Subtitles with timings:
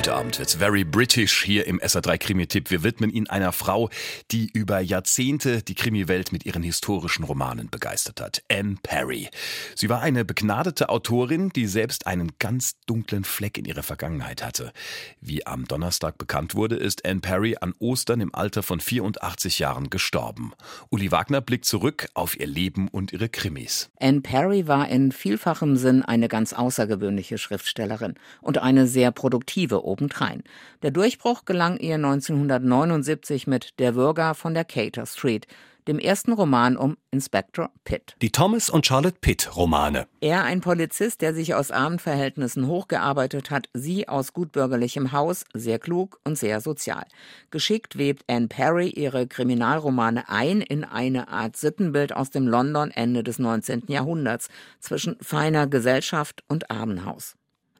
[0.00, 2.70] Heute Abend wird's very British hier im SR3 Krimi-Tipp.
[2.70, 3.90] Wir widmen ihn einer Frau,
[4.30, 8.42] die über Jahrzehnte die Krimi-Welt mit ihren historischen Romanen begeistert hat.
[8.50, 9.28] Anne Perry.
[9.74, 14.72] Sie war eine begnadete Autorin, die selbst einen ganz dunklen Fleck in ihrer Vergangenheit hatte.
[15.20, 19.90] Wie am Donnerstag bekannt wurde, ist Anne Perry an Ostern im Alter von 84 Jahren
[19.90, 20.52] gestorben.
[20.88, 23.90] Uli Wagner blickt zurück auf ihr Leben und ihre Krimis.
[24.00, 30.42] Anne Perry war in vielfachem Sinn eine ganz außergewöhnliche Schriftstellerin und eine sehr produktive obendrein.
[30.82, 35.46] Der Durchbruch gelang ihr 1979 mit Der Bürger von der Cater Street,
[35.90, 38.14] dem ersten Roman um Inspector Pitt.
[38.22, 40.06] Die Thomas und Charlotte Pitt Romane.
[40.20, 45.78] Er ein Polizist, der sich aus armen Verhältnissen hochgearbeitet hat, sie aus gutbürgerlichem Haus, sehr
[45.78, 47.04] klug und sehr sozial.
[47.50, 53.24] Geschickt webt Anne Perry ihre Kriminalromane ein in eine Art Sittenbild aus dem London Ende
[53.24, 53.84] des 19.
[53.88, 54.48] Jahrhunderts
[54.78, 57.36] zwischen feiner Gesellschaft und Armenhaus.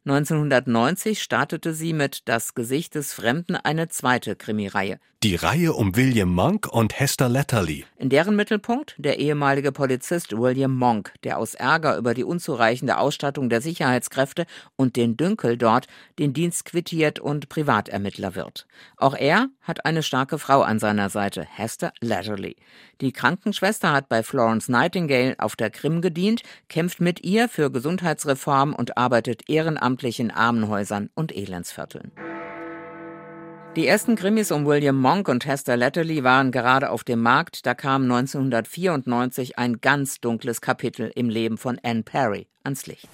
[0.07, 4.99] 1990 startete sie mit Das Gesicht des Fremden eine zweite Krimireihe.
[5.23, 7.85] Die Reihe um William Monk und Hester Latterly.
[7.99, 13.51] In deren Mittelpunkt der ehemalige Polizist William Monk, der aus Ärger über die unzureichende Ausstattung
[13.51, 18.67] der Sicherheitskräfte und den Dünkel dort den Dienst quittiert und Privatermittler wird.
[18.97, 22.57] Auch er hat eine starke Frau an seiner Seite, Hester Latterly.
[23.03, 26.41] Die Krankenschwester hat bei Florence Nightingale auf der Krim gedient,
[26.71, 32.13] kämpft mit ihr für Gesundheitsreform und arbeitet ehrenamtlich in Armenhäusern und Elendsvierteln.
[33.77, 37.75] Die ersten Krimis um William Monk und Hester Latterly waren gerade auf dem Markt, da
[37.75, 43.09] kam 1994 ein ganz dunkles Kapitel im Leben von Anne Perry ans Licht.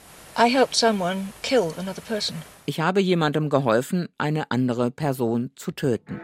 [2.65, 6.23] Ich habe jemandem geholfen, eine andere Person zu töten.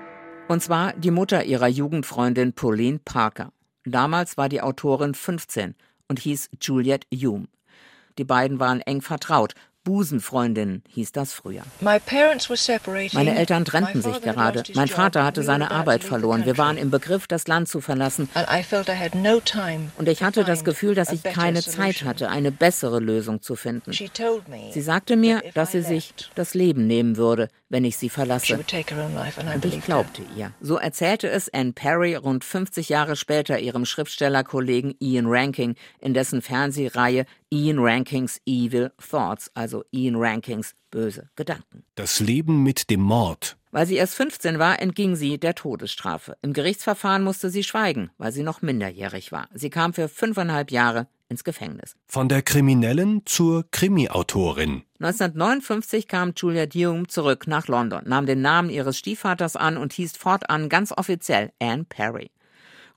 [0.48, 3.52] Und zwar die Mutter ihrer Jugendfreundin Pauline Parker.
[3.84, 5.74] Damals war die Autorin 15
[6.08, 7.48] und hieß Juliette Hume.
[8.18, 11.62] Die beiden waren eng vertraut Busenfreundin hieß das früher.
[11.80, 14.62] Meine Eltern trennten sich gerade.
[14.74, 16.44] Mein Vater hatte seine Arbeit verloren.
[16.44, 18.28] Wir waren im Begriff, das Land zu verlassen.
[19.96, 23.92] Und ich hatte das Gefühl, dass ich keine Zeit hatte, eine bessere Lösung zu finden.
[23.92, 28.55] Sie sagte mir, dass sie sich das Leben nehmen würde, wenn ich sie verlasse.
[28.55, 30.52] Und ich glaubte ihr.
[30.60, 36.42] So erzählte es Anne Perry rund 50 Jahre später ihrem Schriftstellerkollegen Ian Ranking in dessen
[36.42, 41.84] Fernsehreihe Ian Rankings Evil Thoughts, also Ian Rankings böse Gedanken.
[41.94, 43.56] Das Leben mit dem Mord.
[43.70, 46.36] Weil sie erst 15 war, entging sie der Todesstrafe.
[46.42, 49.48] Im Gerichtsverfahren musste sie schweigen, weil sie noch minderjährig war.
[49.55, 51.96] Sie kam für fünfeinhalb Jahre ins Gefängnis.
[52.06, 54.82] Von der Kriminellen zur Krimi-Autorin.
[55.00, 60.16] 1959 kam Julia Hume zurück nach London, nahm den Namen ihres Stiefvaters an und hieß
[60.16, 62.30] fortan ganz offiziell Anne Perry.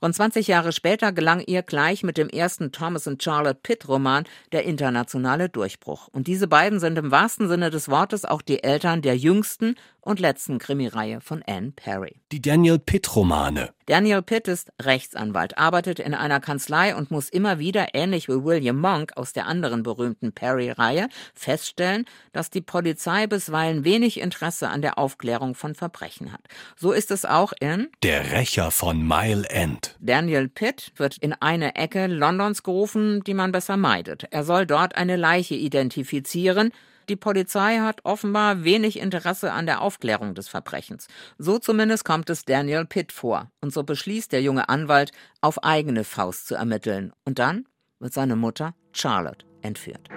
[0.02, 4.24] Rund 20 Jahre später gelang ihr gleich mit dem ersten Thomas und Charlotte Pitt Roman
[4.52, 6.08] der internationale Durchbruch.
[6.08, 10.20] Und diese beiden sind im wahrsten Sinne des Wortes auch die Eltern der jüngsten und
[10.20, 12.20] letzten Krimireihe von Anne Perry.
[12.30, 13.70] Die Daniel Pitt Romane.
[13.86, 18.80] Daniel Pitt ist Rechtsanwalt, arbeitet in einer Kanzlei und muss immer wieder, ähnlich wie William
[18.80, 24.98] Monk aus der anderen berühmten Perry-Reihe, feststellen, dass die Polizei bisweilen wenig Interesse an der
[24.98, 26.40] Aufklärung von Verbrechen hat.
[26.74, 29.94] So ist es auch in Der Rächer von Mile End.
[30.00, 34.24] Daniel Pitt wird in eine Ecke Londons gerufen, die man besser meidet.
[34.32, 36.72] Er soll dort eine Leiche identifizieren,
[37.08, 41.08] die Polizei hat offenbar wenig Interesse an der Aufklärung des Verbrechens.
[41.38, 43.50] So zumindest kommt es Daniel Pitt vor.
[43.60, 47.12] Und so beschließt der junge Anwalt, auf eigene Faust zu ermitteln.
[47.24, 47.66] Und dann
[47.98, 50.08] wird seine Mutter Charlotte entführt.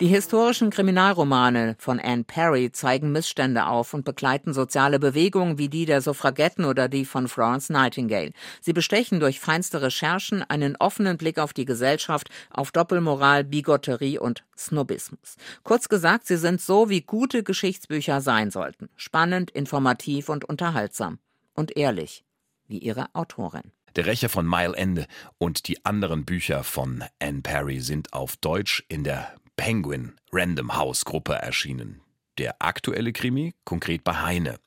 [0.00, 5.86] Die historischen Kriminalromane von Anne Perry zeigen Missstände auf und begleiten soziale Bewegungen wie die
[5.86, 8.32] der Suffragetten oder die von Florence Nightingale.
[8.60, 14.44] Sie bestechen durch feinste Recherchen einen offenen Blick auf die Gesellschaft, auf Doppelmoral, Bigotterie und
[14.58, 15.36] Snobismus.
[15.62, 18.88] Kurz gesagt, sie sind so, wie gute Geschichtsbücher sein sollten.
[18.96, 21.20] Spannend, informativ und unterhaltsam.
[21.54, 22.24] Und ehrlich,
[22.66, 23.70] wie ihre Autorin.
[23.94, 25.06] Der Rächer von Mile Ende
[25.38, 31.04] und die anderen Bücher von Anne Perry sind auf Deutsch in der Penguin Random House
[31.04, 32.00] Gruppe erschienen.
[32.38, 34.58] Der aktuelle Krimi konkret bei Heine.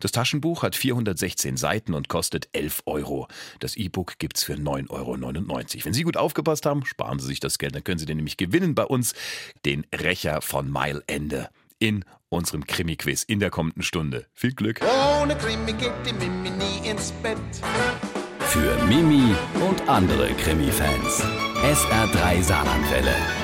[0.00, 3.28] Das Taschenbuch hat 416 Seiten und kostet 11 Euro.
[3.60, 5.84] Das E-Book gibt's für 9,99 Euro.
[5.84, 7.74] Wenn Sie gut aufgepasst haben, sparen Sie sich das Geld.
[7.74, 9.14] Dann können Sie den nämlich gewinnen bei uns,
[9.64, 11.48] den Rächer von Mile Ende
[11.78, 14.26] in unserem Krimi-Quiz in der kommenden Stunde.
[14.34, 14.80] Viel Glück!
[15.22, 17.38] Ohne Krimi geht die Mimi nie ins Bett.
[18.40, 19.34] Für Mimi
[19.66, 21.22] und andere Krimi-Fans.
[21.62, 23.43] SR3 Saarlandwelle.